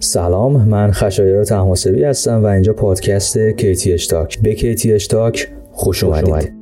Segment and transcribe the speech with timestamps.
[0.00, 4.38] سلام من خشایار تماسبی هستم و اینجا پادکست کیتی اشتاک.
[4.42, 6.52] به کیتی اشتاک خوش اومدید.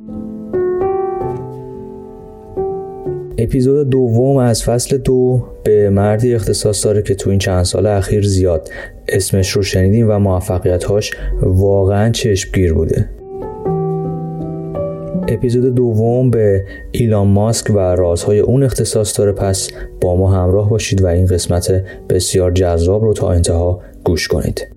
[3.37, 8.27] اپیزود دوم از فصل دو به مردی اختصاص داره که تو این چند سال اخیر
[8.27, 8.69] زیاد
[9.07, 11.11] اسمش رو شنیدیم و موفقیتهاش
[11.41, 13.09] واقعا چشمگیر بوده.
[15.27, 19.31] اپیزود دوم به ایلان ماسک و رازهای اون اختصاص داره.
[19.31, 19.69] پس
[20.01, 24.76] با ما همراه باشید و این قسمت بسیار جذاب رو تا انتها گوش کنید.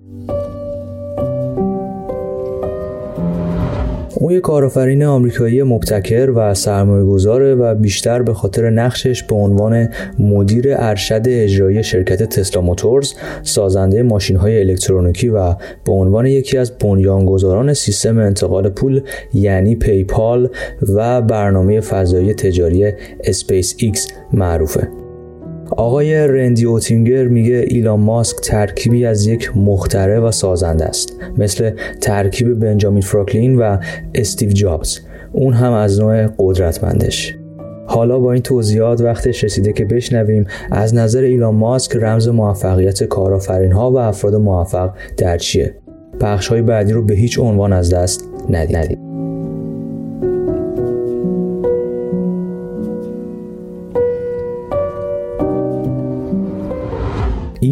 [4.21, 9.89] او یک کارآفرین آمریکایی مبتکر و سرمایه‌گذاره و بیشتر به خاطر نقشش به عنوان
[10.19, 13.13] مدیر ارشد اجرایی شرکت تسلا موتورز
[13.43, 15.53] سازنده ماشین‌های الکترونیکی و
[15.85, 19.01] به عنوان یکی از بنیانگذاران سیستم انتقال پول
[19.33, 20.49] یعنی پیپال
[20.93, 22.91] و برنامه فضایی تجاری
[23.23, 25.00] اسپیس ایکس معروفه.
[25.77, 32.59] آقای رندی اوتینگر میگه ایلان ماسک ترکیبی از یک مخترع و سازنده است مثل ترکیب
[32.59, 33.77] بنجامین فرانکلین و
[34.15, 34.99] استیو جابز.
[35.31, 37.35] اون هم از نوع قدرتمندش.
[37.87, 43.71] حالا با این توضیحات وقتش رسیده که بشنویم از نظر ایلان ماسک رمز موفقیت کارآفرین
[43.71, 45.75] ها و افراد موفق در چیه.
[46.19, 49.00] پخش های بعدی رو به هیچ عنوان از دست ندید.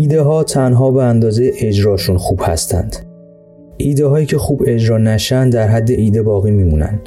[0.09, 2.95] ایده ها تنها به اندازه اجراشون خوب هستند.
[3.77, 6.99] ایده هایی که خوب اجرا نشن در حد ایده باقی میمونن.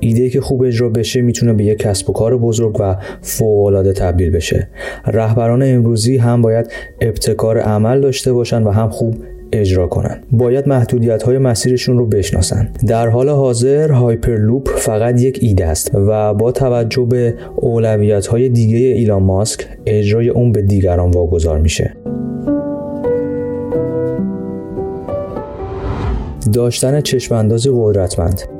[0.00, 3.92] ایده که خوب اجرا بشه می‌تونه به یک کسب و کار بزرگ و فوق العاده
[3.92, 4.68] تبدیل بشه.
[5.06, 9.14] رهبران امروزی هم باید ابتکار عمل داشته باشن و هم خوب
[9.52, 10.20] اجرا کنن.
[10.32, 12.68] باید محدودیت های مسیرشون رو بشناسن.
[12.86, 18.78] در حال حاضر هایپرلوپ فقط یک ایده است و با توجه به اولویت های دیگه
[18.78, 21.94] ایلان ماسک اجرای اون به دیگران واگذار میشه.
[26.50, 28.59] داشتن چشمانداز قدرتمند.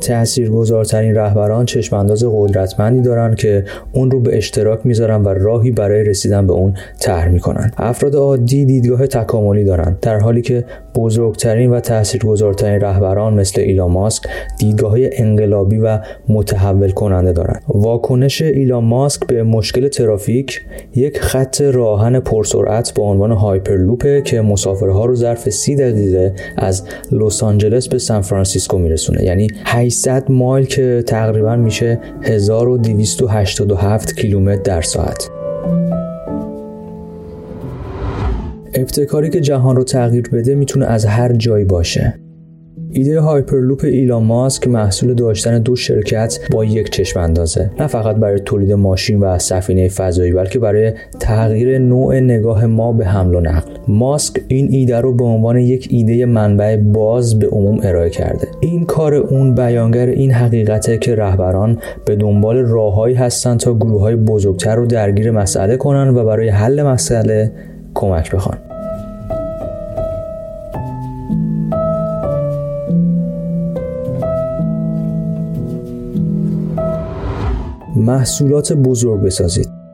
[0.00, 6.46] تاثیرگذارترین رهبران چشمانداز قدرتمندی دارن که اون رو به اشتراک می‌ذارن و راهی برای رسیدن
[6.46, 10.64] به اون طرح می‌کنن افراد عادی دیدگاه تکاملی دارن در حالی که
[10.94, 14.22] بزرگترین و تاثیرگذارترین رهبران مثل ایلان ماسک
[14.58, 15.98] دیدگاه های انقلابی و
[16.28, 17.62] متحول کننده دارند.
[17.68, 20.64] واکنش ایلان ماسک به مشکل ترافیک
[20.94, 26.82] یک خط راه‌آهن پرسرعت با عنوان Hyperloop ه که مسافرها رو ظرف سی دقیقه از
[27.12, 29.46] لس آنجلس به سان فرانسیسکو میرسونه یعنی
[29.86, 35.30] 800 مایل که تقریبا میشه 1287 کیلومتر در ساعت.
[38.74, 42.25] ابتکاری که جهان رو تغییر بده می‌تونه از هر جایی باشه.
[42.90, 47.70] ایده هایپرلوپ ایلان ماسک محصول داشتن دو شرکت با یک چشم اندازه.
[47.80, 53.04] نه فقط برای تولید ماشین و سفینه فضایی بلکه برای تغییر نوع نگاه ما به
[53.04, 53.70] حمل و نقل.
[53.88, 58.48] ماسک این ایده رو به عنوان یک ایده منبع باز به عموم ارائه کرده.
[58.60, 64.16] این کار اون بیانگر این حقیقته که رهبران به دنبال راههایی هستند تا گروه های
[64.16, 67.52] بزرگتر رو درگیر مسئله کنن و برای حل مسئله
[67.94, 68.65] کمک بخوان.
[77.96, 79.85] محصولات بزرگ بسازید.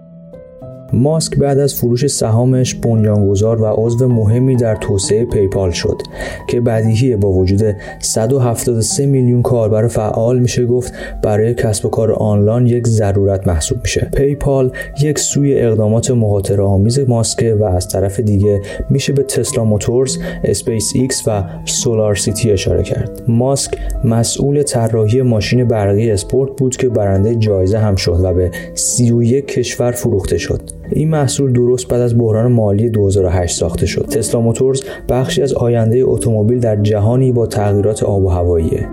[0.93, 6.03] ماسک بعد از فروش سهامش بنیانگذار و عضو مهمی در توسعه پیپال شد
[6.49, 10.93] که بدیهی با وجود 173 میلیون کاربر فعال میشه گفت
[11.23, 14.73] برای کسب و کار آنلاین یک ضرورت محسوب میشه PayPal
[15.03, 21.23] یک سوی اقدامات مخاطره آمیز ماسک و از طرف دیگه میشه به Tesla Motors، SpaceX
[21.27, 23.23] و SolarCity اشاره کرد.
[23.29, 29.47] ماسک مسئول طراحی ماشین برقی اسپورت بود که برنده جایزه هم شد و به 31
[29.47, 30.82] کشور فروخته شد.
[30.95, 34.07] این محصول درست بعد از بحران مالی 2008 ساخته شد.
[34.07, 38.89] Tesla Motors بخشی از آینده اتومبیل در جهانی با تغییرات آب و هواییه.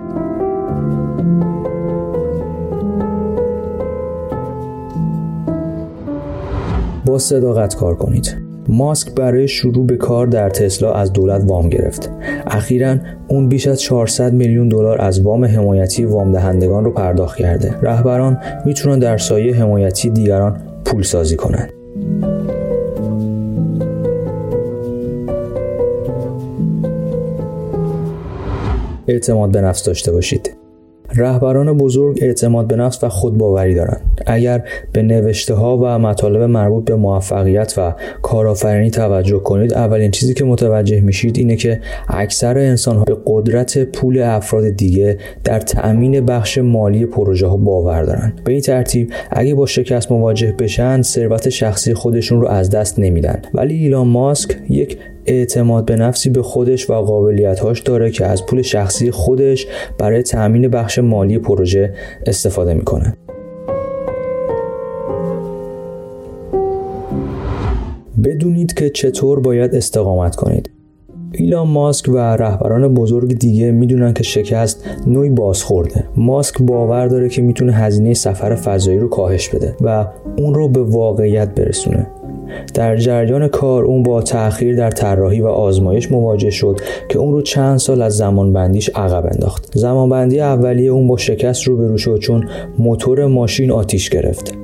[7.06, 8.36] با صداقت کار کنید.
[8.68, 12.10] ماسک برای شروع به کار در تسلا از دولت وام گرفت.
[12.46, 12.96] اخیرا
[13.28, 17.74] اون بیش از 400 میلیون دلار از وام حمایتی وام دهندگان رو پرداخت کرده.
[17.82, 21.79] رهبران می‌تونن در سایه حمایتی دیگران پول سازی کنند.
[29.10, 30.60] اعتماد به نفس داشته باشید.
[31.16, 34.20] رهبران بزرگ اعتماد به نفس و خودباوری دارند.
[34.26, 40.34] اگر به نوشته ها و مطالب مربوط به موفقیت و کارآفرینی توجه کنید اولین چیزی
[40.34, 46.26] که متوجه میشید اینه که اکثر انسان ها به قدرت پول افراد دیگه در تأمین
[46.26, 48.40] بخش مالی پروژه ها باور دارند.
[48.44, 53.42] به این ترتیب اگه با شکست مواجه بشن ثروت شخصی خودشون رو از دست نمیدن.
[53.54, 58.62] ولی ایلان ماسک یک اعتماد به نفسی به خودش و قابلیتهاش داره که از پول
[58.62, 59.66] شخصی خودش
[59.98, 61.94] برای تأمین بخش مالی پروژه
[62.26, 63.14] استفاده می‌کنه.
[68.24, 70.70] بدونید که چطور باید استقامت کنید.
[71.32, 76.04] ایلان ماسک و رهبران بزرگ دیگه می‌دونن که شکست نوعی بازخورده.
[76.16, 80.06] ماسک باور داره که می‌تونه هزینه سفر فضایی رو کاهش بده و
[80.38, 82.06] اون رو به واقعیت برسونه.
[82.74, 87.42] در جریان کار اون با تأخیر در طراحی و آزمایش مواجه شد که اون رو
[87.42, 89.72] چند سال از زمانبندیش عقب انداخت.
[89.74, 92.48] زمانبندی اولیه اون با شکست روبرو شد چون
[92.78, 94.54] موتور ماشین آتیش گرفت.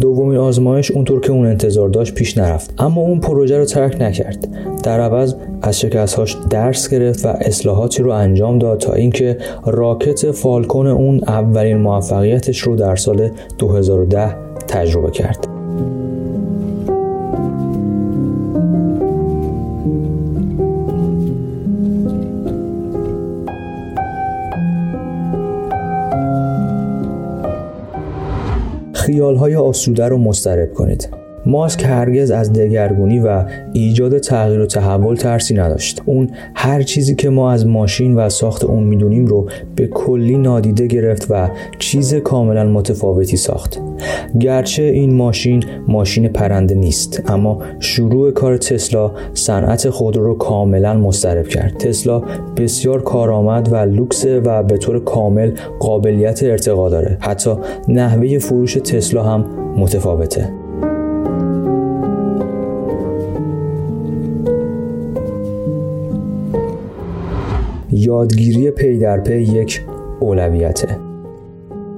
[0.00, 2.74] دومین آزمایش اونطور که اون انتظار داشت پیش نرفت.
[2.78, 4.48] اما اون پروژه رو ترک نکرد.
[4.82, 10.86] در عوض از شکستهاش درس گرفت و اصلاحاتی رو انجام داد تا اینکه راکت فالکون
[10.86, 14.36] اون اولین موفقیتش رو در سال 2010
[14.68, 15.59] تجربه کرد.
[29.00, 31.08] خیالهای آسوده رو مسترب کنید.
[31.46, 36.02] ماسک هرگز از دگرگونی و ایجاد تغییر و تحول ترسی نداشت.
[36.06, 40.86] اون هر چیزی که ما از ماشین و ساخت اون می‌دونیم رو به کلی نادیده
[40.86, 43.78] گرفت و چیز کاملا متفاوتی ساخت.
[44.40, 51.48] گرچه این ماشین ماشین پرنده نیست اما شروع کار تسلا صنعت خودرو رو کاملا مسترب
[51.48, 51.76] کرد.
[51.76, 52.22] تسلا
[52.56, 57.18] بسیار کارآمد و لوکس و به طور کامل قابلیت ارتقا داره.
[57.20, 57.54] حتی
[57.88, 59.44] نحوه فروش تسلا هم
[59.76, 60.59] متفاوته.
[67.92, 69.80] یادگیری پی در پی یک
[70.20, 70.88] اولویته.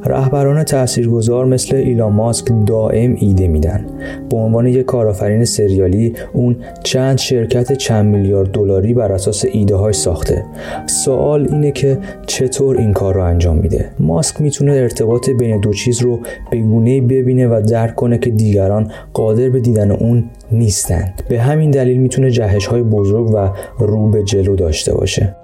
[0.04, 3.86] رهبران تاثیرگذار مثل ایلان ماسک دائم ایده میدن.
[4.30, 9.92] به عنوان یک کارآفرین سریالی اون چند شرکت چند میلیارد دلاری بر اساس ایده های
[9.92, 10.44] ساخته.
[10.86, 16.02] سوال اینه که چطور این کار رو انجام میده؟ ماسک می‌تونه ارتباط بین دو چیز
[16.02, 21.40] رو به گونه ببینه و درک کنه که دیگران قادر به دیدن اون نیستند به
[21.40, 23.48] همین دلیل می‌تونه جهش های بزرگ و
[23.78, 25.36] رو به جلو داشته باشه.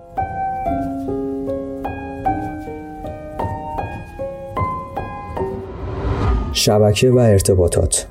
[6.69, 8.07] شبکه و ارتباطات.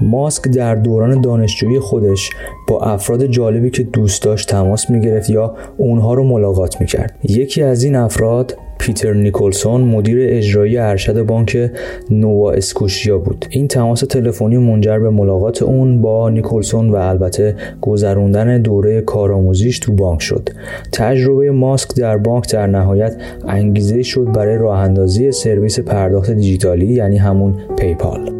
[0.00, 2.30] ماسک در دوران دانشجویی خودش
[2.68, 7.18] با افراد جالبی که دوست داشت تماس می گرفت یا اونها رو ملاقات می کرد.
[7.24, 11.70] یکی از این افراد پیتر نیکلسون مدیر اجرایی ارشد بانک
[12.10, 13.46] نووا اسکوشیا بود.
[13.50, 19.92] این تماس تلفنی منجر به ملاقات اون با نیکلسون و البته گذروندن دوره کارآموزیش تو
[19.92, 20.48] بانک شد.
[20.92, 23.16] تجربه ماسک در بانک در نهایت
[23.48, 28.30] انگیزه شد برای راه اندازی سرویس پرداخت دیجیتالی یعنی همون پیپال.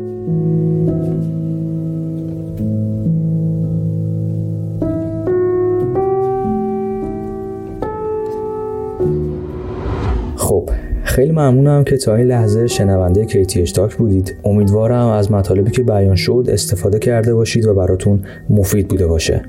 [11.16, 14.36] خیلی ممنونم که تا این لحظه شنونده KTH talk بودید.
[14.44, 19.42] امیدوارم از مطالبی که بیان شد استفاده کرده باشید و براتون مفید بوده باشه.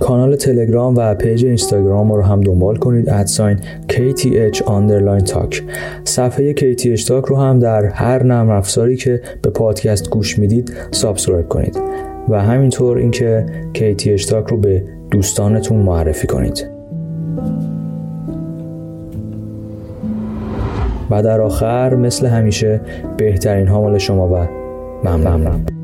[0.00, 5.62] کانال تلگرام و page اینستاگرام رو هم دنبال کنید at sign KTH underline talk.
[6.04, 11.48] صفحه KTH talk رو هم در هر نرم افزاری که به پادکست گوش می‌دید subscribe
[11.48, 11.80] کنید.
[12.28, 16.71] و همینطور اینکه KTH talk رو به دوستانتون معرفی کنید.
[21.12, 22.80] و در آخر مثل همیشه
[23.16, 24.48] بهترین ها مال شما و
[25.04, 25.81] ممنونم.